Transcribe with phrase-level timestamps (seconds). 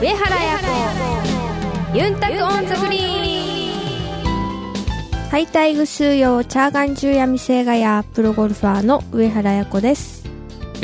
[0.00, 0.58] 上原彩
[1.92, 1.98] 子。
[1.98, 5.28] ユンタクオンザグリーン。
[5.28, 10.22] ハイタイグ数用チャーガン中闇星がやプロゴルファーの上原彩子です。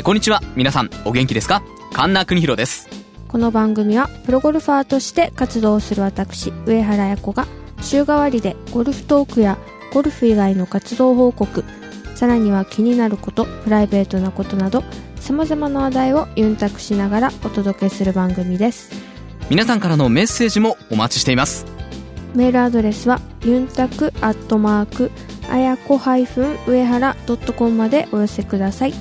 [0.03, 0.41] こんにちは。
[0.57, 1.63] 皆さんお元気ですか？
[1.93, 2.89] 神田邦弘です。
[3.29, 7.47] この番組はプロゴルファーとして活動する私上原彩子が
[7.79, 9.57] 週替わりでゴルフトークや
[9.93, 11.63] ゴルフ以外の活動報告
[12.15, 14.83] さらには気になることプライベートなことなど
[15.21, 18.91] 様々な話題をユンタクしながらお届けする番組です
[19.49, 21.67] 皆さんからのメッセージもお待ちしています。
[22.33, 25.11] メールアドレスはユンタクアットマーク
[25.49, 27.15] あやこ上原
[27.55, 28.93] .com までお寄せください。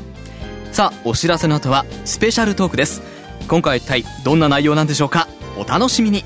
[0.71, 3.03] さあお知らせの後はスペシャルトークです。
[3.49, 5.29] 今回一体どんな内容なんでしょうか？
[5.57, 6.25] お楽しみに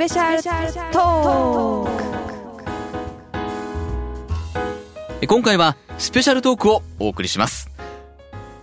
[0.00, 1.86] ペシャルトー
[5.20, 7.68] ク今回はスペシャルトークをお送りします。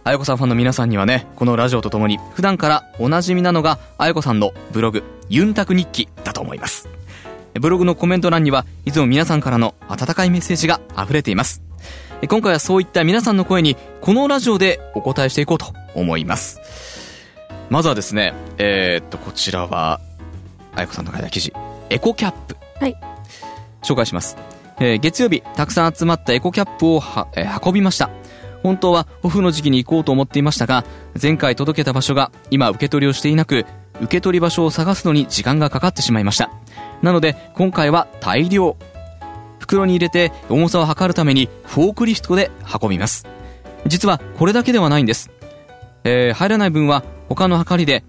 [0.03, 6.89] あやこさんファンの皆さんにはねこのラジオとともに普段からおなじみなのがあやこさんのブログユンタク日記だと思います。
[7.53, 11.61] ブログのコメント欄にはいつも皆さんからの温かいメッセージが溢れています。
[12.27, 16.59] 今回はそういった皆さんの声にこのラジオでお答えしていこうと思います。
[17.69, 20.01] まずはですねえーっとこちらは
[20.77, 21.51] あやこさんの書いた記事
[21.89, 22.95] エコキャップはい
[23.81, 24.37] 紹介します
[24.79, 28.09] えー月曜日、たくさん集まったエコキャップをは、えー運びました。
[28.63, 30.85] 本当はオフの時期に行こうと思っていましたが、
[31.19, 33.65] 前回届けた場所が今受け取りをしていなく、
[34.01, 36.51] 受け取り場所を探すのに時間がかかってしまいました。
[37.01, 38.77] なので、今回は大量。
[39.59, 43.25] 袋に入れて重さを測るためにフォークリフトで運びます。
[43.87, 45.31] 実はこれだけではないんです。
[46.03, 48.03] えー入らない分は他の測りで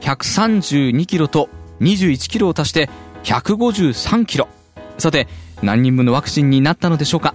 [0.00, 1.48] 132キロと
[1.80, 2.88] 21キロを足して
[3.24, 4.48] 153キロ。
[4.98, 5.28] さて、
[5.62, 7.34] 何人分のワクチンになったのでしょうか？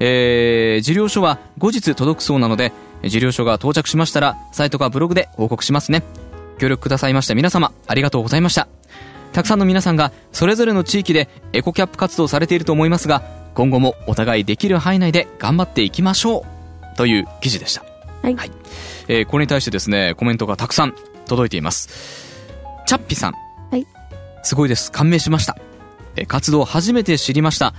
[0.00, 2.72] えー、受領書は後日届くそうなので、
[3.04, 6.02] 受領書が到着しましたら、サイトかブログで報告しますね。
[6.58, 8.68] 協力くださいました皆様、ありがとうございました。
[9.32, 13.22] たくさんの皆さんが、それぞれの地域でエコキャップ活動をされていると思いますが、
[13.54, 16.40] 今後もお互いできる範囲内で頑張っていきましょ
[16.94, 16.96] う。
[16.96, 17.84] という記事でした。
[18.22, 18.50] はい、はい
[19.08, 20.94] えーこれに対してですね、コメントがたくさん
[21.26, 22.25] 届いています。
[22.86, 23.32] チャッピさん。
[23.70, 23.86] はい
[24.42, 24.92] すごいです。
[24.92, 25.56] 感銘しました。
[26.16, 27.74] えー活動を初めて知りました。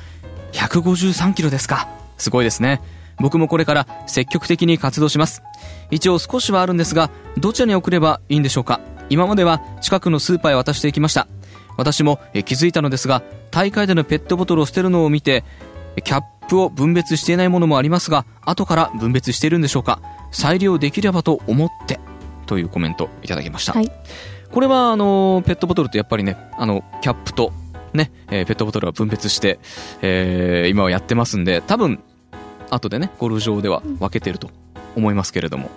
[0.54, 1.88] 153キロですか。
[2.18, 2.82] すごいですね。
[3.20, 5.42] 僕もこれから積極的に活動します。
[5.92, 8.80] 一応少しはあるんですが、どちらに送ればいいんでしょうか。
[9.10, 11.28] 今までは近くのスーパーへ渡していきました。
[11.78, 15.44] 私もえー気づいたのですが、大会でのペットボトルを捨てるのを見て、
[15.96, 20.00] えーキャップを分別していないものもありますが、後から分別しているんでしょうか。
[20.32, 22.00] 再利用できればと思って、
[22.46, 23.74] というコメントいただきました。
[23.74, 23.92] はい
[24.58, 27.54] これは、あの、ペットボトルってやっぱりね、あの、キャップと、
[27.94, 29.60] ね、えーペットボトルは分別して、
[30.02, 32.00] えー今はやってますんで、多分、
[32.72, 34.50] 後でね、ゴルフ場では分けてると
[34.96, 35.70] 思いますけれども。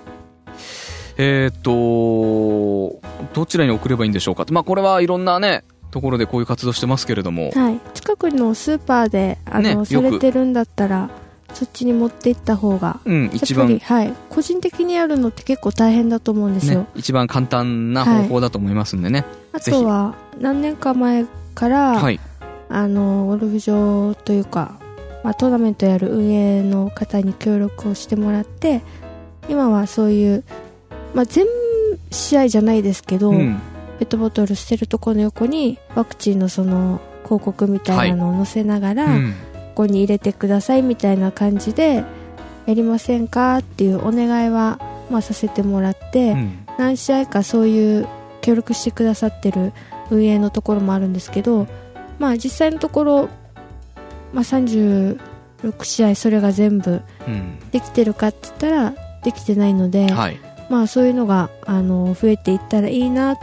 [1.18, 3.02] えーっと、
[3.34, 4.46] どちらに送ればいいんでしょうか。
[4.50, 11.10] まあ、これはいろんなね、ところでこういう活動してますけれども、はい、近くのスーパーであの、ねされてるんだったら
[11.54, 19.24] そっちに持って行った方がうん、一やっぱり、番、はい、個人的にやるのって結構大変だと思うんですよ、ね、一番簡単な方法だと思いますんでね。
[19.52, 22.20] あぜひとは何年か前から、はい。
[22.72, 24.78] あのゴルフ場というか、
[25.24, 28.80] まあ、トーナメントやる運営の方に協力をしてもらって
[29.48, 30.44] 今はそういう、
[31.12, 31.46] まあ、全
[32.12, 33.60] 試合じゃないですけど、うん。
[33.98, 39.34] ペットボトル捨てるところの横にワクチンのその広告みたいなのを載せながら、うん
[39.80, 42.04] ここに入れてくださいみたいな感じで
[42.66, 44.78] やりませんかっていうお願いは、
[45.10, 48.08] まあ、させてもらって、うん何試合かそういう
[48.40, 49.74] 協力してくださってる
[50.10, 51.66] 運営のところもあるんですけど、
[52.18, 53.28] まあ、実際のところ、
[54.32, 55.18] まあ、36
[55.82, 57.58] 試合それが全部うん。
[57.70, 58.94] できてるかって言ったら
[59.24, 60.40] できてないので、はい。
[60.70, 63.38] まあ、そういうのがあの増えていったらいいなっ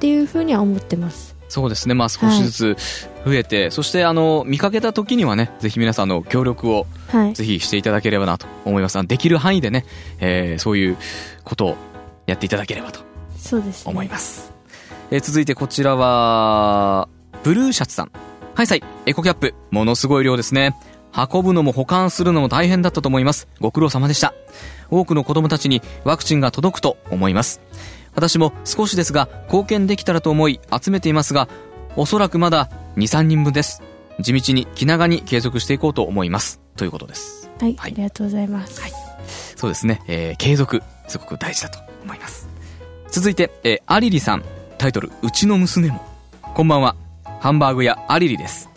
[0.00, 1.34] ていうふうには思ってます。
[1.48, 2.76] そうですね、まあ少しずつ
[3.24, 8.96] 増えて、そしてあの、見かけた時にはね、ぜひ皆さんの協力をはい、ぜひしていただければなと思います。
[8.96, 9.84] あのできる範囲でね、
[10.20, 10.96] えーそういう
[11.44, 11.76] ことを
[12.26, 13.00] やっていただければと
[13.84, 14.52] 思います。
[15.10, 17.08] えー続いてこちらは、
[17.42, 18.12] ブルーシャツさん。
[18.54, 20.76] はいさい、エコキャップ、ものすごい量ですね。
[21.14, 23.46] 運ぶのも保管するのも大変だったと思います。
[23.60, 24.34] ご苦労様でした。
[24.90, 27.60] 多くの子供たちにワクチンが届くと思います。
[28.14, 31.48] 私も少しですが貢献できたらと思い集めていますが、
[31.96, 33.82] おそらくまだ2、3人分です。
[34.20, 36.60] 地道に気長に継続していこうと思います。
[36.76, 37.50] ということです。
[37.60, 38.80] はい、はいありがとうございます。
[39.56, 42.48] そうですね、えー継続、すごく大事だと思います。
[43.10, 44.44] 続いて、えーアリリさん、
[44.78, 46.00] タイトル、うちの娘も。
[46.54, 46.96] こんばんは、
[47.40, 48.70] ハンバーグ屋アリリです。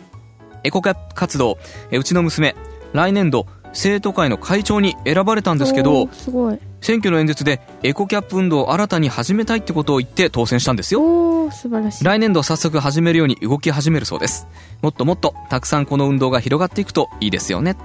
[0.62, 1.58] エコキャップ活動、
[1.90, 2.54] えーうちの娘、
[2.92, 6.58] 来年度、生徒会の会長に選ばれたんですけどおー、すごい。
[6.80, 11.50] 選挙の演説でエコキャップ運動を新たに始めたいってことを言って当選したんですよ。
[11.50, 12.04] 素晴らしい。
[12.04, 14.46] 来年度早速始めるように動き始めるそうです。
[14.82, 17.76] もっともっとたくさんこの運動が広がっていくといいですよね。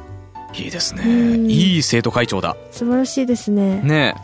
[0.54, 1.04] いいですね。
[1.06, 2.56] うんいい生徒会長だ。
[2.72, 3.82] 素晴らしいですね。
[3.82, 4.16] ね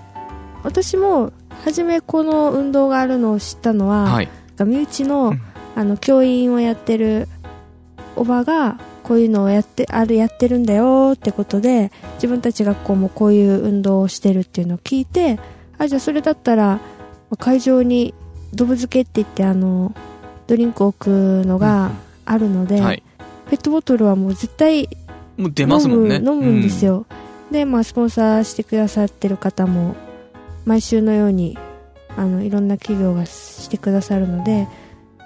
[0.63, 1.31] 私も、
[1.63, 3.89] 初めこの運動があるのを知ったのえ。
[3.89, 4.29] は、はい。
[4.59, 5.41] 身内の、うん
[5.75, 7.27] あの、教員をやってる
[8.15, 15.39] おばが、こういうのをやって、ある、やってるんだよってことで、自分たち学校もこういう運動をしてるっていうのを聞いて、
[15.77, 16.79] あ、じゃあそれだったら、
[17.37, 18.13] 会場に、
[18.53, 19.93] ドブ漬けって言って、あの、
[20.47, 21.91] ドリンクを置くのが
[22.25, 23.03] あるので、はい。
[23.49, 24.89] ペットボトルはもう絶対
[25.37, 26.15] もう出ますもんね。
[26.15, 27.05] 飲む飲むんですよ、
[27.51, 29.95] でまあスポンサーしてくださってる方も
[30.65, 31.57] 毎週のように
[32.17, 34.67] あのいろんな企業がしてくださるので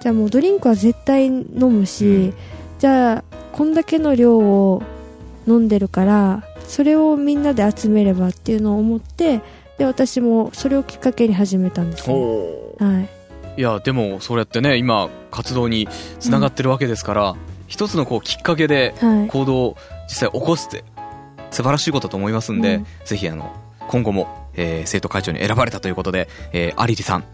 [0.02, 2.34] じゃあもうドリンクは絶対飲むし、うん
[2.82, 4.82] じゃあこんだけの量を
[5.46, 9.40] 飲んでるからそれをみんなで集めればっていうのを思って
[9.78, 12.16] で私もそれをきっかけに始めたんですうん。
[12.16, 13.08] ねほはい、う。
[13.56, 15.86] いや、でも、それってね、今、活動に
[16.18, 17.36] つながってるわけですから、
[17.68, 19.76] 一つのこう、きっかけではい、行動を
[20.08, 20.84] 実際起こすって、
[21.52, 23.54] 素晴らしいことだと思いますんで、うんぜひ、あの、
[23.86, 27.24] 今後も、えー生徒会長に選ばれたということで、えー、アリリさん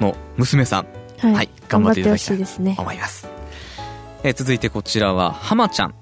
[0.00, 0.86] の娘さん、
[1.18, 3.35] はいはい頑張っていただきたい頑張ってほしいですね思います。
[4.26, 5.94] えー続いてこちらは、浜ちゃん。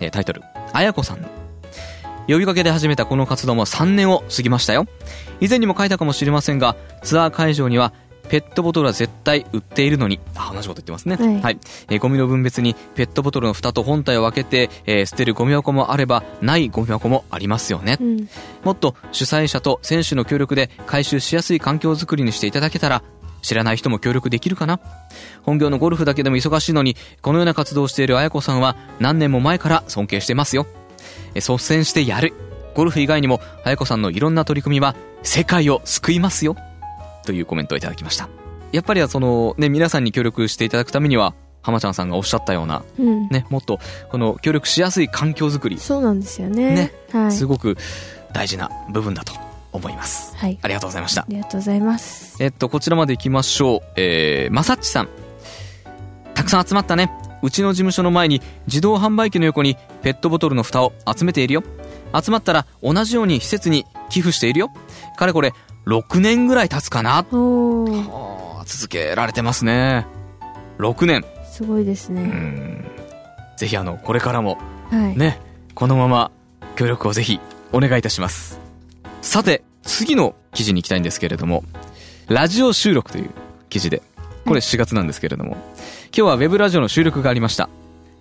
[0.00, 0.42] えータイトル、
[0.74, 1.28] あやこさんの。
[2.28, 4.86] 呼びかけで始めたこの活動も3年を過ぎましたよ。
[5.40, 7.94] 以前にも書いたかもしれませんが、ツアー会場には、
[8.28, 11.16] ペットボトルは絶対売っているのに、あ、同じこと言ってますね。
[11.40, 17.96] はいえーゴミの分別に、ペットボトルの蓋と本体を分けて、えー捨てるゴミ箱もあれば、ないゴミ箱もありますよね。
[17.98, 18.28] うん
[18.62, 23.02] もっと主催者と選手の協力で回収しやすい環境づくりにしていただけたら、
[23.42, 24.80] 知らない人も協力できるかな？
[25.42, 30.66] 本業のゴルフだけでも忙しいのに、このような活動をしている綾子さんは何年も前から尊敬してますよ。
[31.34, 32.34] え率先してやる。
[32.74, 36.56] ゴルフ以外にも、綾子さんのいろんな取り組みは、世界を救いますよ。
[37.24, 38.28] というコメントをいただきました。
[38.72, 43.78] やっぱりはその、ね、皆さんに協力していただくためには、浜ちゃんさんがおっしゃったような、うんね、もっと、
[44.08, 47.76] この協力しやすい環境づくり、そうなんですよねねはいすごく
[48.32, 49.32] 大事な部分だと
[49.72, 50.36] 思います。
[50.36, 51.26] はいありがとうございましたあ。
[51.28, 53.80] りがとうございますえっと、こちらまで行きましょう。
[53.96, 55.08] えー、まさっちさん。
[56.34, 57.10] たくさん集まったね。
[57.42, 61.62] うちの事務所の前に自動販売機の横にペットボトルの蓋を集めているよ。
[62.18, 64.70] 集まったら同じように施設に寄付しているよ。
[65.16, 65.52] かれこれ
[65.86, 67.24] 6年ぐらい経つかな。
[67.32, 70.06] お続けられてますね。
[70.78, 71.24] 6年。
[71.50, 72.84] すごいですうね、ん。
[73.56, 74.58] ぜひあの、これからも
[74.90, 75.40] はい、ね、
[75.74, 76.30] このまま
[76.76, 77.40] 協力をぜひ
[77.72, 78.60] お願いいたします。
[79.22, 81.62] さて、次の記事に行きたいんですけれども、
[82.28, 83.30] ラジオ収録という
[83.68, 84.02] 記事で、
[84.46, 85.56] これ4月なんですけれども、
[86.06, 87.68] 今日はウェブラジオの収録がありました。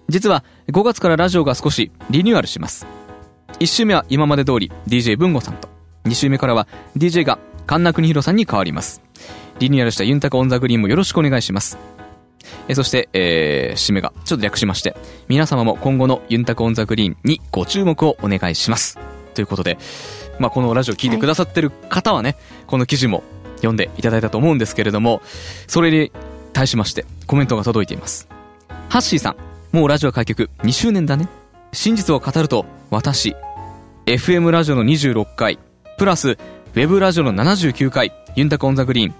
[0.09, 2.85] 実は5月からラジオが少しリニューアルします。
[3.59, 5.69] 1週目は今まで通り DJ 文吾さんと、
[6.05, 6.67] 2週目からは
[6.97, 9.01] DJ が神田邦弘さんに変わります。
[9.59, 11.77] リニューアルしたユンタクオンザグリーンもよろしくお願いします。
[12.67, 14.95] えそして、えー、締めがちょっと略しまして、
[15.27, 18.97] 皆様も今後のユンタクオンザグリーンにご注目をお願いします。
[19.33, 19.77] ということで、
[20.39, 22.35] まあ、このラジオ聞いてくださってる方はね、
[22.67, 23.23] この記事も
[23.57, 25.21] 読んでいただいたと思うんですけれども、
[25.67, 26.11] それに
[26.53, 28.27] 対しましてコメントが届いています。
[28.89, 29.35] ハッシーさん、
[29.75, 31.27] もうラジオ開局2周年だね。
[31.73, 33.35] 真実を語ると、私、
[34.05, 35.59] FM ラジオの26回、
[35.97, 39.15] プラス、ウェブラジオの79回、ユンタクオンザグリーン、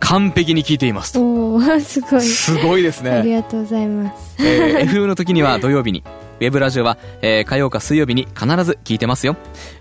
[0.00, 1.20] 完璧に聞いていますと。
[1.20, 3.10] おーすごいすごいですね。
[3.12, 6.02] ありがとうございますえー FM の時には土曜日に、
[6.40, 9.36] ウェブラジオは、えー火曜か水曜日に必ず聞いてますよ。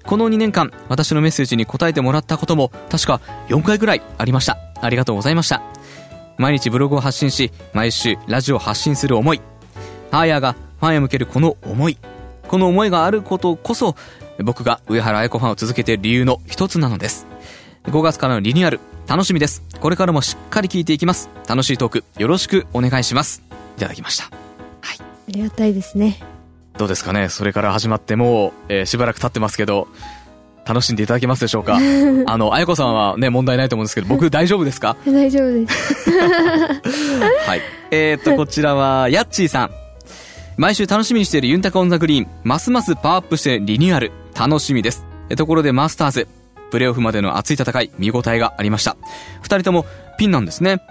[0.05, 4.57] この2年間、私のメッセージに答えてもらったことも、確か4回ぐらいありました。
[4.81, 5.61] ありがとうございました。
[6.37, 9.41] 毎日ブログを発信し、毎週ラジオを発信する思い。
[10.11, 11.97] ハーヤーがファンへ向けるこの思い。
[12.47, 13.95] この思いがあることこそ、
[14.43, 17.27] 僕が上原愛子ファンを続けている理由の一つなのです。
[17.85, 19.63] 5月からのリニューアル、楽しみです。
[19.79, 21.29] これからもしっかり聞いていきます。
[21.47, 23.43] 楽しいトーク、よろしくお願いします。
[23.77, 24.25] いただきました。
[24.81, 26.19] はいありがたいですね
[26.79, 27.29] どうですかね？
[27.29, 29.87] それから始まってもう、えーしばらく経ってますけど、
[30.65, 31.77] 楽しんでいただけますでしょうか？
[32.25, 34.95] あの、あやこさんはね、問題ないと思うんですけど、僕大丈夫ですか？
[35.05, 36.09] 大丈夫です
[37.45, 37.61] はい。
[37.91, 39.71] えー、っと、こちらは、ヤッチーさん。
[40.57, 45.05] 毎週楽しみにしているユンタカオンザグリーン、ますますパワーアップしてリニューアル、楽しみです。
[45.29, 46.27] えところでマスターズ、
[46.71, 48.95] プレーオフまでの熱い戦い、見応えがありました。
[49.41, 49.85] 二人とも
[50.17, 50.81] ピンなんですね。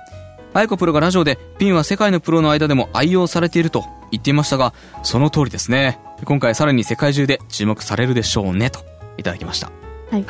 [0.55, 5.99] あやこプロがラジオで、ピンは世界のプロの間でも愛用されていると言っていましたが、その通りですね。
[6.25, 8.81] 今回さらに世界中で注目されるでしょうね、と
[9.17, 9.71] いただきました。
[10.11, 10.25] はい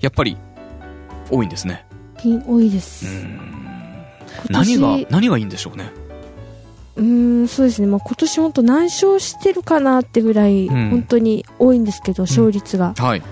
[0.00, 0.36] やっぱり、
[1.30, 1.86] 多いんですね。
[2.20, 3.06] ピン多いでうす。
[4.50, 5.90] 何が、何がいいんでしょうね。
[6.96, 7.88] うーん、そうですね。
[7.88, 12.92] まあ、今年本当何勝してるかなってぐらい、うん本当に多いんですけど、勝率が。
[12.98, 13.22] はい。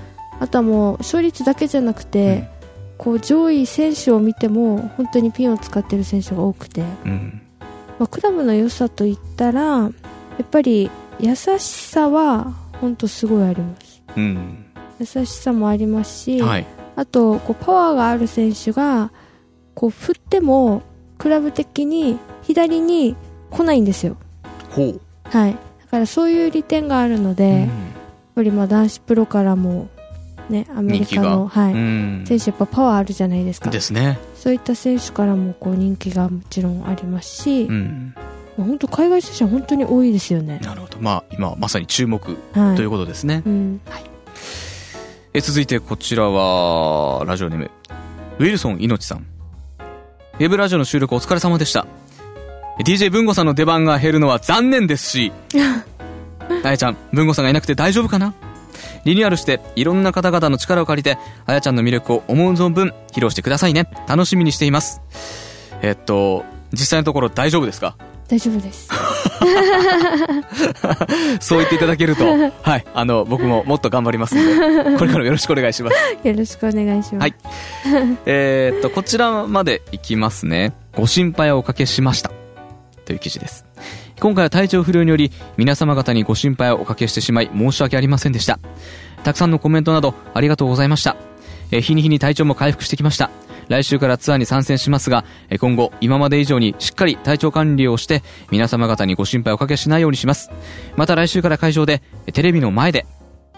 [0.40, 2.48] あとはもう、勝率だけじゃなくて、
[2.96, 7.41] こう、上位選手を見ても、本当にピンを使ってる選手が多くて、うん。
[8.02, 9.90] まあ、クラブの良さといったら、や
[10.42, 10.90] っぱり、
[11.20, 14.02] 優しさは、本当すごいあります。
[14.16, 14.66] うん。
[14.98, 16.66] 優しさもありますし、はい。
[16.96, 19.12] あとこうパワーがある選手が
[19.74, 20.82] こう振っても
[21.16, 23.16] クラブ的に左に
[23.50, 24.16] 来ないんですよ。
[25.24, 27.68] はいだからそういう利点があるので、やっ
[28.34, 29.88] ぱりまあ男子プロからも
[30.50, 32.24] ねアメリカの、はういん。
[32.26, 34.18] 選手やっぱパワーあるじゃないですかですね。
[34.42, 38.12] そういった選手からもこう人気がもちろんありますし、うん。
[38.58, 40.98] まあ本当海外選手は本当に多いですよねなるほど。
[40.98, 42.20] まあ、今、まさに注目
[42.52, 43.44] はいということですね。
[43.46, 43.80] うん、
[45.32, 47.70] え続いてこちらは、ラジオネーム、
[48.40, 49.18] ウィルソンいのちさん。
[49.18, 51.86] ウェブラジオの収録お疲れ様でした。
[52.84, 55.30] DJ 文吾さんの出番が減るのは残念ですし、
[56.64, 58.34] あやちゃん、文吾さんがいなくて大丈夫かな？
[59.04, 63.88] リニューアルして、いろんな方々の力を借りて、あやちゃんの魅力を思う存分披露してくださいね。
[64.08, 65.02] 楽しみにしています。
[65.82, 67.96] えっと、実際のところ大丈夫ですか？
[68.28, 68.88] 大丈夫です
[71.40, 72.24] そう言っていただけると、
[72.62, 75.96] はい、あの、僕ももっと頑張りますので、これからもよろしくお願いします。
[76.26, 77.34] よろしくお願いします、はい
[78.24, 80.72] えーっと、こちらまでいきますね。
[80.96, 82.30] ご心配をおかけしました。
[83.04, 83.66] という記事です。
[84.22, 88.60] 今回は体調不良により、皆様方にご心配をおかけしてしまい、申し訳ありませんでした。
[89.24, 91.16] たくさんのコメントなど、ありがとうございました。
[91.72, 93.32] えー日に日に体調も回復してきました。
[93.66, 100.52] 来週からツアーに参戦しますが、えー今後、今まで以上にしっかり体調管理をして、皆様方にご心配をおかけしないようにします。
[100.94, 103.06] また来週から会場で、えーテレビの前で、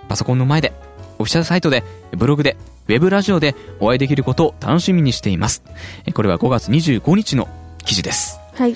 [0.08, 0.72] パソコンの前で、
[1.18, 1.84] オフィシャルサイトで、
[2.16, 2.56] ブログで、
[2.88, 5.62] ウェブラジオでお会いできることを楽しみにしています。
[6.06, 7.48] えこれは5月25日の
[7.84, 8.40] 記事です。
[8.54, 8.74] はい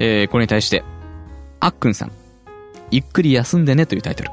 [0.00, 0.82] えーこれに対して、
[1.62, 2.12] あっくんさん。
[2.90, 4.30] ゆっくり休んでねというタイトル。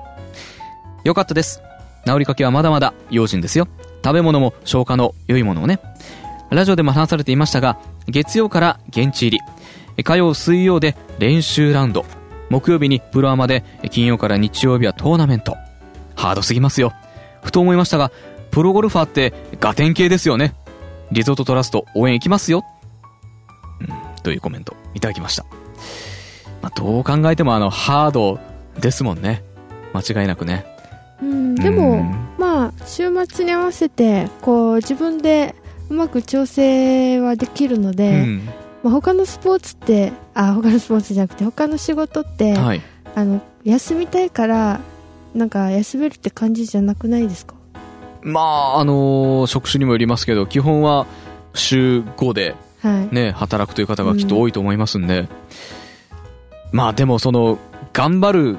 [1.03, 1.61] よかったです。
[2.07, 3.67] 治りかけはまだまだ用心ですよ。
[4.03, 5.79] 食べ物も消化の良いものをね。
[6.49, 9.37] ラジオでも話されていましたが、月曜から現地入
[9.95, 10.03] り。
[10.03, 12.03] 火曜、水曜で練習ラウンド。
[12.49, 15.55] 木曜日にプロアマで、金曜から日曜日はトーナメント。
[16.15, 16.93] ハードすぎますよ。
[17.43, 18.11] ふと思いましたが、
[18.49, 20.55] プロゴルファーってガテン系ですよね。
[21.11, 22.65] リゾートトラスト応援行きますよ。
[23.81, 25.45] うん、というコメントいただきました。
[26.61, 28.39] まあ、どう考えてもあの、ハード
[28.79, 29.43] ですもんね。
[29.93, 30.65] 間違いなくね。
[31.21, 35.55] うん、でも、うんまあ週末に合わせてこう自分で
[35.89, 38.49] うまく調整はできるので、うん。
[38.83, 42.81] まあ、他のスポーツってあ他のスポーツじゃなくて他の仕事って、はい。
[43.15, 44.79] あの休みたいから
[45.33, 47.55] なんか休めるって感じじゃなくないですか？
[48.21, 51.05] まあ、あのー職種にもよりますけど、基本は
[51.53, 55.27] 週5ではい、ね、働くという方がきっと多いと思いますんで、
[56.71, 57.57] まあでもその、
[57.93, 58.57] 頑張る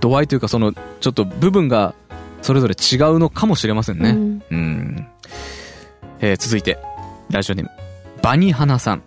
[0.00, 1.94] 度合いというかその、ちょっと部分が
[2.42, 4.10] それぞれ違うのかもしれませんね。
[4.10, 5.06] うんうん。
[6.20, 6.78] えー続いて、
[7.30, 7.70] ラジオネーム、
[8.22, 9.02] バニハナさん。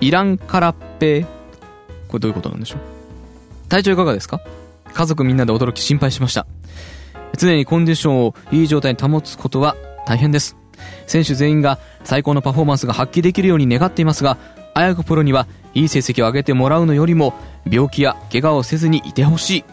[0.00, 1.26] イランカラッペ
[2.08, 2.80] これどういうことなんでしょう？
[3.68, 4.40] 体調いかがですか？
[4.94, 6.46] 家族みんなで驚き心配しました。
[7.36, 9.76] 常にコンディションをいい状態に保つことは
[10.06, 10.56] 大変です。
[11.06, 14.38] 選手全員が最高のパフォーマンスが発揮できるように願っていますが、
[14.74, 17.34] あやこプロにはいい成績を上げてもらうのよりも、
[17.70, 19.64] 病気や怪我をせずにいてほしい。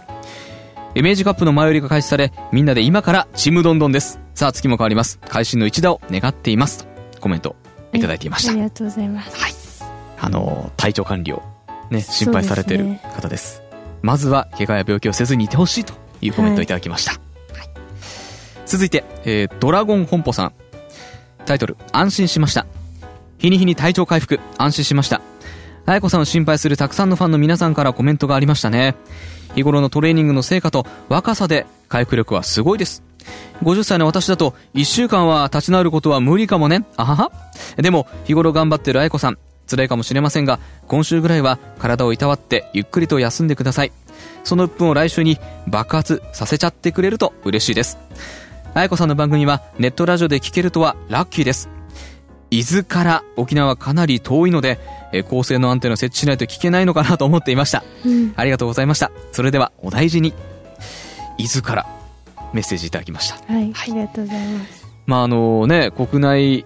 [0.96, 4.20] イメージカップの前売りが開始され、みんなで今からちむどんどんです。
[4.34, 5.20] さあ、月も変わります。
[5.28, 6.88] 会心の一打を願っています。
[7.12, 7.56] とコメント
[7.94, 8.52] いただいていました。
[8.52, 9.84] ありがとうございます、
[10.20, 11.42] あの、体調管理を
[11.90, 13.62] ね、心配されている方です。
[14.02, 17.12] まずは、怪我や病気をせずにいてほしいというコメントをいただきました。
[17.12, 17.22] はい
[18.66, 20.54] 続いて、えードラゴン本舗さん。
[21.46, 22.66] タイトル、安心しました。
[23.40, 25.22] 日に日に体調回復、安心しました。
[25.86, 28.96] あやこさんを心配するたくさんのファンの皆さんからコメントがありましたね。
[29.56, 33.04] 日頃のトレーニングの成果と若さで回復力はすごいです。
[33.64, 36.86] 50歳の私だと1週間は立ち直ることは無理かもね。
[36.98, 37.32] あはは。
[37.78, 39.38] でも日頃頑張ってるあやこさん、
[39.70, 43.92] 辛いかもしれませんが、今週ぐらいは体をいたわってゆっくりと休んでください。
[44.44, 47.98] その鬱憤を来週に爆発させちゃってくれると嬉しいです。
[48.74, 51.77] あやこさんの番組はネットラジオで聞けるとはラッキーです。
[52.50, 54.80] 伊豆から沖縄はかなり遠いので、
[55.14, 57.84] えー高性能アンテナを設置しないと聞けないのかなと思っていました。
[58.06, 59.12] うんありがとうございました。
[59.32, 60.34] それではお大事に。
[61.38, 61.86] 伊豆から
[62.54, 63.36] メッセージいただきました。
[63.54, 66.66] はい、はいありがとうございますまああのね、国内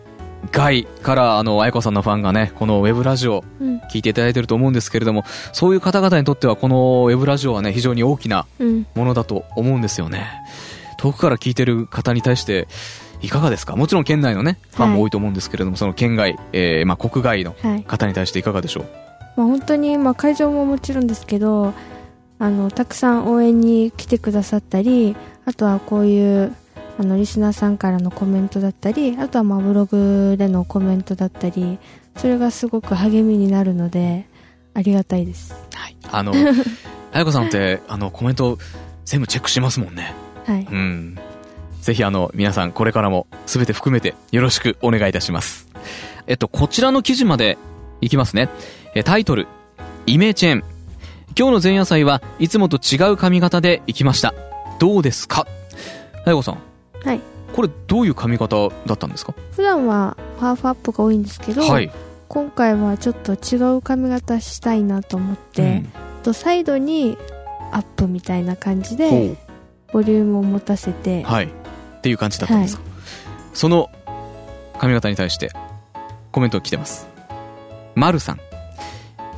[0.52, 5.24] 外からあの、あやこさんのファンがね、このウェブラジオうん聞いていただいてると思うんですけれども、
[5.54, 10.28] そういう方々にとってはこのウェブラジオはね、非常に大きなうんものだと思うんですよね。
[10.98, 12.68] 遠くから聞いてる方に対して、
[13.22, 13.76] いかがですか？
[13.76, 18.86] もちろん県内のね、ファンも多いと思うんですけれども、その県外、えーまあ国外のはい方に対していかがでしょう？
[19.38, 21.74] まあ、本当に、まあ、会場ももちろんですけど
[22.40, 26.54] あのたくさん応援に来てくださったりあとはこういう
[27.00, 31.80] あのリスナーさんからのコメントだったりあとはまあブログでのコメントだったり
[32.18, 34.26] それがすごく励みになるので
[34.74, 35.96] ありがたいですはい。
[36.12, 36.34] あの、
[37.14, 38.58] 彩子さんって、あの、コメント
[39.06, 40.14] 全部チェックしますもんね。
[40.46, 41.18] はいうん。
[41.82, 45.68] ぜひあの、皆さんこれからも全て含めてよろしくお願いいたします。
[46.28, 47.58] えっと、こちらの記事まで
[48.00, 48.50] いきますね。
[48.96, 49.48] えタイトル、
[50.06, 50.64] イメチェン。
[51.38, 54.34] 今日の前夜祭はいつもと違う髪型で行きました。
[54.80, 55.48] どうですか？
[56.26, 56.58] 彩子さん。
[57.04, 57.22] はい
[57.54, 59.34] これどういう髪型だったんですか？
[59.52, 61.92] 普段はハーフアップが多いんですけど、はい。
[62.28, 65.90] 今回はちょっと違う髪型したいなと思って、うん
[66.24, 67.18] とサイドに
[67.72, 69.36] アップみたいな感じで
[69.88, 71.26] ほボリュームを持たせてう。
[71.26, 71.50] はい。
[72.02, 72.84] っていう感じだったんですか、
[73.54, 73.92] その
[74.80, 75.52] 髪型に対して
[76.32, 77.08] コメント来てます。
[77.94, 78.40] まるさん。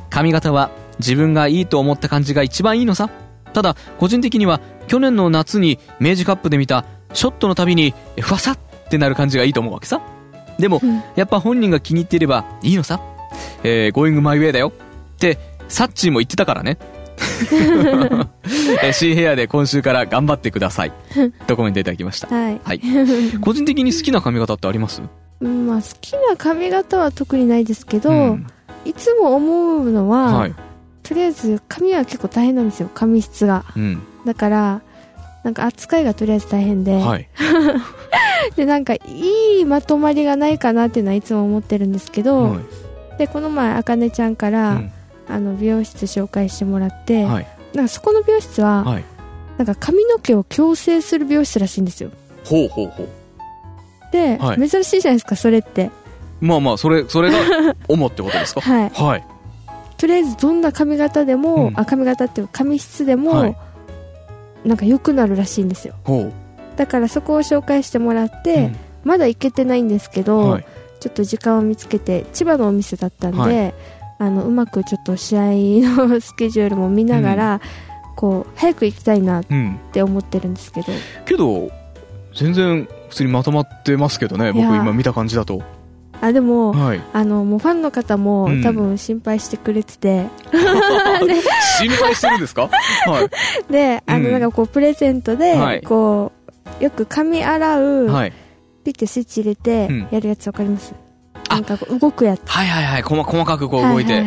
[0.08, 3.10] 髪型は自分がいいと思った感じが一番いいのさ。
[3.52, 10.00] ただ、個人的には去年の夏に明治カップで見たショットのたびにふわさってなる感じがいいと思うわけさ。
[10.58, 13.00] でも、うんやっぱ本人が気に入っていればいいのさ。
[13.62, 14.72] えー、going my way だよ。
[15.16, 16.78] って、サッチーも言ってたからね。
[18.82, 20.92] えー、C ヘアで今週から頑張ってください。
[21.46, 22.28] とコメントいただきました？
[22.28, 22.80] はい、はい。
[23.40, 25.02] 個人的に好きな髪型ってあります？
[25.40, 28.46] うんまあ、好きな髪型は特にないですけど、ん
[28.84, 30.54] いつも思うのは、はい。
[31.02, 34.02] とりあえず髪は結構大変なんですよ髪質がうん。
[34.24, 34.80] だから
[35.42, 37.28] なんか扱いがとりあえず大変で、はい。
[38.56, 39.00] でなんかい
[39.60, 42.60] いまとまりがないかなっていうのはいつも思ってるんですけど、はい
[43.18, 44.90] でこの前あかねちゃんから、うん
[45.28, 47.46] あの美容室紹介してもらって、はい。
[47.74, 49.04] なんかそこの美容室は、はい。
[49.58, 52.10] なんか髪の毛を矯正する美容室らしいんですよ
[52.44, 53.08] ほうほうほう。
[54.12, 55.90] で、はい珍しいじゃないですかそれって
[56.40, 57.38] まあまあ、それ、 それが
[57.88, 58.60] 主ってことですか？
[58.60, 59.26] はいはい。
[59.96, 63.56] とりあえずどんな髪型でも、うんあ髪型っていうか髪質でも、はい
[64.64, 66.32] なんか良くなるらしいんですよほう。
[66.76, 70.64] だからそこを紹介してもらって、うんまだ行けてないんですけど、はい。
[70.98, 73.74] ちょっと時間を見つけて千葉のお店だったんで、はい
[74.18, 75.42] あのうまくちょっと試合
[76.06, 77.60] のスケジュールも見ながら、
[78.16, 79.78] こう早く行きたいなっうん。
[79.92, 80.86] て思ってるんですけど
[81.24, 81.70] けど、
[82.34, 85.62] 全然普通にまとまってますけどね、僕今見た感じだと。
[86.20, 87.00] あでも、はい。
[87.12, 90.26] あのもうファンの方もうん多分心配してくれてて、
[91.78, 92.70] 心配してるんですか？
[93.06, 93.28] は
[93.68, 93.72] い。
[93.72, 96.32] であのうんなんかこうプレゼントで、はいこ
[96.80, 98.32] うよく髪洗う、はい。
[98.84, 101.03] ピッてスイッチ入れてうんやるやつわかります、あ
[101.54, 103.02] なんか動くやつ、はいはいはい。
[103.02, 104.24] 細細かくこう動いて。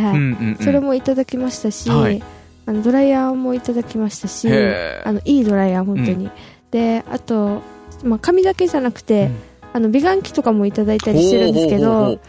[0.61, 2.23] それもいただきましたし、はい。
[2.65, 4.49] あのドライヤーもいただきましたし
[5.05, 6.29] あのいいドライヤー本当に、
[6.69, 7.61] であと、
[8.03, 9.35] まあ、髪だけじゃなくて、うん。
[9.73, 12.19] あの美顔器とかもいただいたりしてるんですけど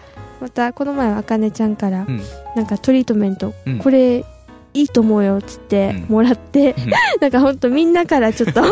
[0.41, 2.21] またこの前あかねちゃんから、うん。
[2.55, 3.79] なんかトリートメント、うん。
[3.79, 4.25] これ
[4.75, 8.63] いいと思うよっつってうんもらって、うん なんか本当みんなからちょっと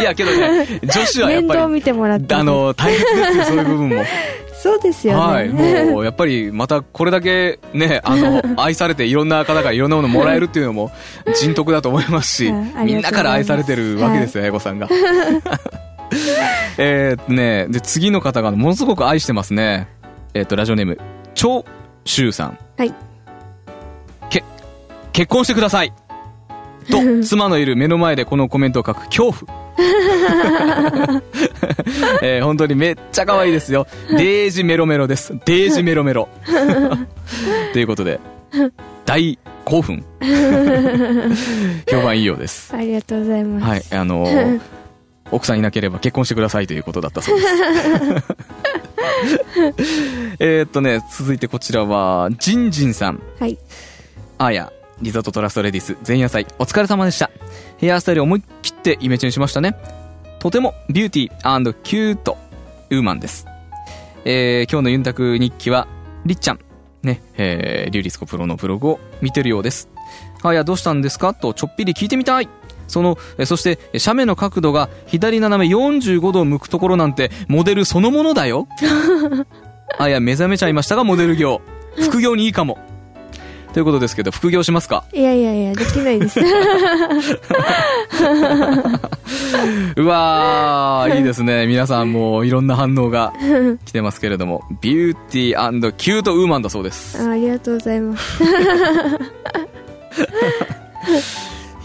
[0.00, 4.04] いや、けどね、女子はやっぱり、面倒見てもらってあの、大切ですよ、そういう部分も。
[4.62, 5.48] そうですよね、はい。
[5.90, 10.90] もう、やっぱり、またこれだけね、あの、愛されていろんな方からいろんなものもらえるっていうのも、
[11.34, 14.88] 人徳だと思いますしはいみんなから愛されてるわけですよ、英子さんが。
[16.78, 19.88] えーっとね、で、次の方がものすごく愛してますね。
[20.32, 20.98] えーっと、ラジオネーム、
[21.34, 21.64] 超
[22.04, 22.58] シュウさん。
[22.78, 22.94] はい。
[25.14, 25.92] け、結婚してください
[26.90, 29.64] と、 妻のいる目の前でこのコメントを書く恐怖。
[32.22, 33.86] えー本当にめっちゃ可愛いですよ。
[34.10, 35.32] デージメロメロです。
[35.44, 36.28] デージメロメロ。
[37.72, 38.20] ということで、
[39.04, 40.04] 大興奮。
[41.90, 42.72] 評判いいようです。
[42.74, 44.60] ありがとうございます、はい、あのー
[45.30, 47.52] 奥さんいなければ結婚してくださいということだったそうです。
[50.38, 53.20] えーっとね、続いてこちらは、ジンジンさん。
[53.40, 53.58] はい
[54.38, 54.72] あや、
[55.04, 57.30] リゾートトラストレディス前夜祭お疲れ様でした。
[57.76, 59.76] ヘアスタイル思い切ってイメチェンしましたね。
[60.40, 62.38] とてもビューティーキュート
[62.88, 63.46] ウーマンです。
[64.24, 65.86] えー、今日のユンタク日記は、
[66.24, 66.58] りっちゃん、
[67.02, 69.90] ね、えー、リュウリスコプロのブログを見てるようです。
[70.42, 71.34] あや、どうしたんですか？
[71.34, 72.48] とちょっぴり聞いてみたい。
[72.88, 78.66] その、えそして、斜面の角度が左斜め45度を向くところなんて、モデルそのものだよ。
[79.98, 81.60] あや、目覚めちゃいましたが、モデル業。
[82.00, 82.78] 副業にいいかも。
[83.74, 85.02] ということですけど、副業しますか？
[85.12, 86.38] いやいやいやできないです
[89.96, 91.66] うわー、いいですね。
[91.66, 93.32] 皆さんもういろんな反応が
[93.84, 97.20] 来てますけれども、ビューティーキュートウーマンだそうです。
[97.20, 98.44] あありがとうございます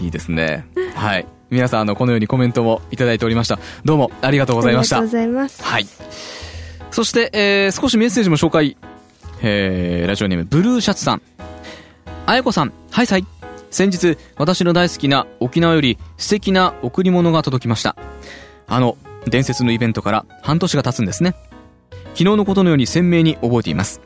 [0.00, 0.64] いいですね。
[0.94, 1.26] はい。
[1.50, 3.58] 皆さん、あの、このようにコメントもいただいておりました。
[3.84, 5.26] どうもありがとうございましたありがとうご。
[5.26, 5.60] ざいます。
[5.64, 5.86] はい。
[6.92, 8.76] そして、えー、少しメッセージも紹介。
[9.42, 11.22] えー、ラジオネーム、ブルーシャツさん。
[12.30, 13.26] あやこさん、はいさい。
[13.72, 17.96] 先日、私の大好きな沖縄より素敵な贈り物が届きました。
[18.68, 21.34] あの、伝説のイベントから半年が経つんですね。
[22.14, 24.00] 昨日のことのように鮮明に覚えています。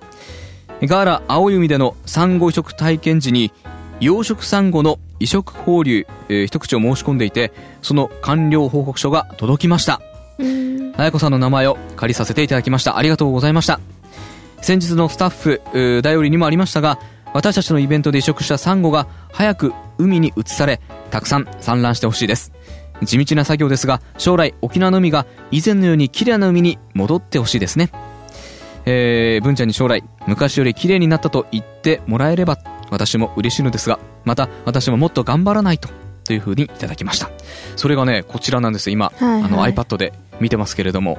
[0.84, 3.52] ガーラ青い海でのサンゴ移植体験時に、
[4.00, 10.00] 養殖サンゴの移植放流、えー一口を申し込んでいて、その完了報告書が届きました。
[10.38, 10.94] うん。
[10.96, 12.96] あやこさんの名前を借りさせていただきました。
[12.96, 13.80] ありがとうございました。
[14.62, 16.98] 先日のスタッフ、頼りにもありましたが、
[17.34, 22.52] 私たちのイベントで移植したサンゴが早く海に移され、たくさん産卵してほしいです。
[23.02, 27.90] 地道な作業ですが、将来沖縄の海が以前のように綺麗な海に戻ってほしいですね。
[28.86, 32.56] えー、文ちゃんに将来、昔より綺麗になったと言ってもらえれば、
[32.90, 35.88] 私も嬉しいのですが、また私ももっと頑張らないと、
[36.22, 37.30] というふうにいただきました。
[37.74, 38.92] それがね、こちらなんです。
[38.92, 41.18] 今、はいはいあの iPad で見てますけれども、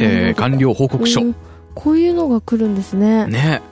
[0.00, 1.24] えー、完了報告書う。
[1.26, 1.36] ん
[1.76, 3.26] こういうのが来るんですね。
[3.26, 3.62] ね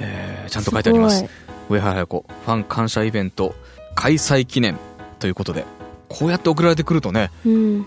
[0.00, 1.26] えーちゃんと書いてありますす
[1.68, 3.54] 上原彩子ファン感謝イベント
[3.94, 4.78] 開催記念
[5.18, 5.64] ということで
[6.08, 7.30] こうやって送られてくるとね。
[7.44, 7.86] うん。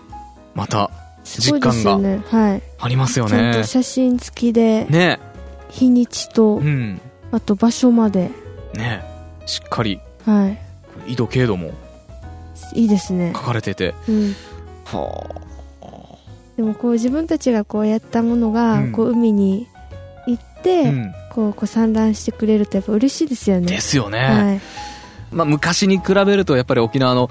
[0.53, 0.91] また
[1.23, 2.21] すごいですよね。
[2.27, 2.61] はい。
[2.79, 5.19] ありますよちゃんねと写真付きで、ね
[5.69, 6.99] 日にちとう、ん
[7.31, 8.31] あと場所まで。
[8.73, 9.03] ね
[9.45, 10.53] しっかりは
[11.07, 11.71] 緯度経度も
[12.75, 12.81] い。
[12.81, 13.41] いいですね書。
[13.41, 14.35] かれててうん。
[14.85, 15.41] は
[16.57, 19.67] でもこう自分たちがこうやったものが、うんこう海に
[20.27, 23.67] 行っあ、て、うん、こうこう産卵してくれるとやっぱ嬉しいですよね。
[23.67, 24.61] ですよね、はい。
[25.31, 27.29] まあ、昔に比べるとやっぱり沖縄の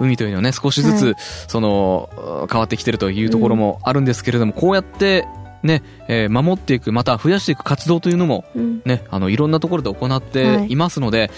[0.00, 1.14] 海というのはね少しずつ、はい
[1.48, 5.26] その変わってきてるというところもあるんですけれども、こうやって
[5.62, 8.82] ね、えー守っていくまた増やしていく活動というのもうん。
[8.84, 11.30] ねあのいろんなところで行っていますので、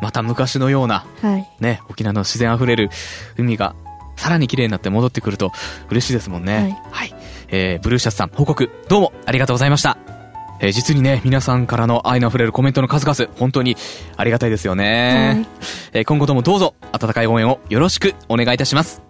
[0.00, 1.48] また昔のようなはい。
[1.60, 2.90] ね沖縄の自然あふれる
[3.36, 3.74] 海が
[4.16, 5.52] さらに綺麗になって戻ってくると
[5.90, 7.14] 嬉しいですもんねはい、
[7.48, 10.21] えーブルーシャツさん報告どうもありがとうございました
[10.62, 13.76] えー実にね、皆さんからの愛の溢れるコメントの数々、本当に
[14.16, 15.46] ありがたいですよね。
[15.92, 19.02] えー今後ともどうぞ、温かい応援をよろしくお願いいたします。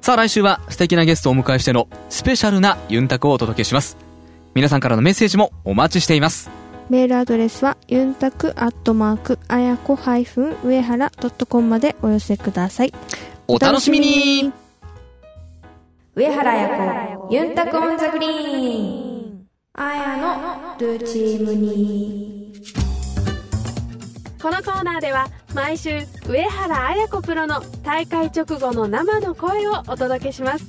[0.00, 3.96] さあ来週は素敵なゲストをお迎えしてのスペシャルなユンタクをお届けします。
[4.54, 6.50] 皆さんからのメッセージもお待ちしています。
[6.88, 12.94] メールアドレスはユンタクアットマークあやこハイフン上原ドットコムまでお寄せください。
[13.46, 14.52] お楽しみに
[16.14, 19.01] 上原彩子ユンタクオンザグリーン
[19.74, 22.52] あやのルーチームに
[24.40, 30.66] このコーナーでは毎週上原綾子プロの大会直後の生の声をお届けします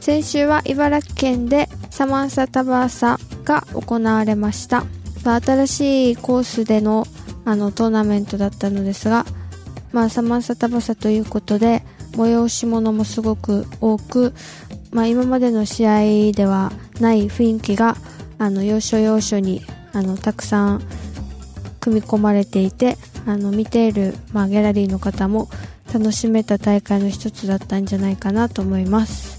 [0.00, 4.84] 先週は茨城県でサマンサタバーサが行われました。
[5.24, 7.04] まあ新しいコースでの
[7.44, 9.26] あのトーナメントだったのですが、
[9.90, 14.32] まあサマンサタバーサということで催し物もすごく多く、
[14.90, 17.96] まあ今までの試合ではない雰囲気が
[18.38, 20.82] あの要所要所にあのたくさん
[21.80, 22.96] 組み込まれていて、
[23.26, 25.48] あの見ているまあギャラリーの方も
[25.92, 29.38] 楽しめた大会の一つだったんじゃないかなと思います。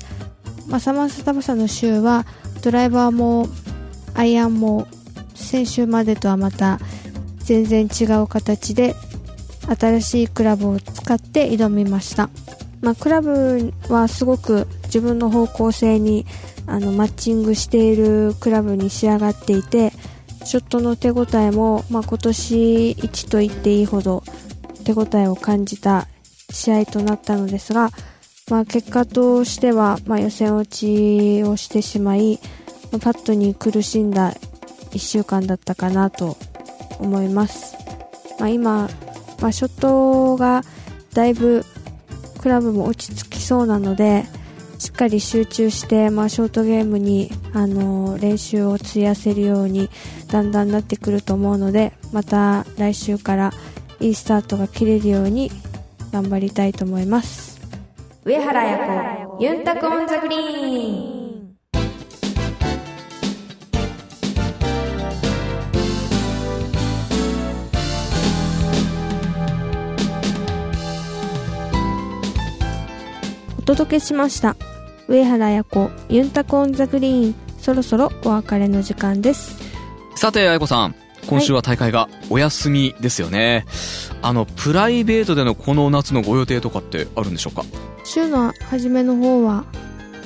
[0.68, 2.26] まあ、サマンサタバサの週は
[2.62, 3.48] ドライバーも
[4.14, 4.88] アイアンも
[5.34, 6.80] 先週までとはまた
[7.40, 8.96] 全然違う形で
[9.80, 12.30] 新しいクラブを使って挑みました、
[12.82, 16.26] まあ、クラブはすごく自分の方向性に
[16.66, 19.92] あのマッチングしているクラブに仕上がっていて
[20.46, 24.24] ショットの手応えも、まあ、今年一と言っていいほど
[24.86, 26.08] 手応えを感じた
[26.52, 27.90] 試合となったのですが、
[28.50, 32.40] まあ、結果としては、まあ、予選落ちをしてしまい、
[32.92, 34.34] まあパットに苦しんだ
[34.92, 36.38] 1週間だったかなと
[37.00, 37.76] 思います、
[38.40, 38.90] まあ、今、
[39.42, 40.64] まあ、ショットが
[41.14, 41.66] だいぶ
[42.40, 44.26] クラブも落ち着きそうなので
[44.80, 49.90] しっかり集中して、まあ、ショートゲームに、あの練習を費やせるように
[50.28, 53.52] だんだんなってくると思うのでまた来週から
[54.00, 55.52] いいスタートが切れるように
[56.12, 57.60] 頑張りたいと思います。
[58.24, 61.19] 上原彩子ユンタクオンザグリーン。
[73.70, 74.56] 届けしました
[75.08, 79.60] 上原彩子ユンタコオンザグリーンそろそろお別れの時間です
[80.16, 80.96] さて、愛子さん。
[81.28, 83.66] 今週は大会がお休みですよね。
[84.24, 87.64] あの、プライベートでのこの夏のご予定とかってあるんでしょうか？
[88.04, 89.66] 週の初めの方は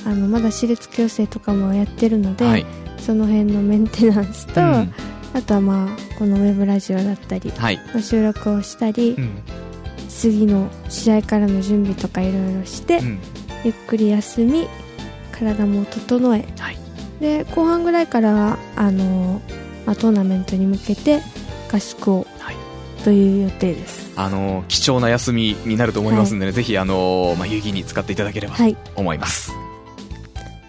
[0.06, 2.66] あのまだ私立矯正とかもやってるので、はい。
[2.96, 4.94] その辺のメンテナンスと、うん
[5.34, 7.76] あとはまあこのウェブラジオだったり、はい。
[7.92, 9.42] まあ収録をしたりう、ん。
[10.16, 13.18] 次の試合からの準備とかいろいろして、うん。
[13.64, 14.68] ゆっくり休み
[15.32, 16.78] 体も整えはい。
[17.20, 19.40] で後半ぐらいからはあの、
[19.86, 21.20] まあ、トーナメントに向けて
[21.72, 22.56] 合宿をはい。
[23.02, 24.12] という予定です。
[24.16, 28.76] あの貴重な休みになると思いますんでね、ぜひあの、まあ、遊戯に使っていただければとはい。
[28.96, 29.52] 思います、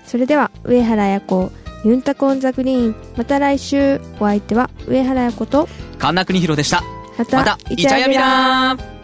[0.06, 1.52] それでは上原彩子
[1.84, 2.96] ユンタコオンザグリーン。
[3.16, 6.82] また来週お相手は上原彩子と神田邦弘でした。
[7.18, 8.95] またまたイチャヤミラー